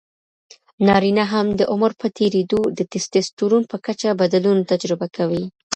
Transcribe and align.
نارینه 0.87 1.25
هم 1.33 1.47
د 1.59 1.61
عمر 1.71 1.91
په 2.01 2.07
تېریدو 2.17 2.59
د 2.77 2.79
ټیسټسټرون 2.91 3.63
په 3.71 3.77
کچه 3.85 4.09
بدلون 4.21 4.57
تجربه 4.71 5.07
کوي. 5.17 5.43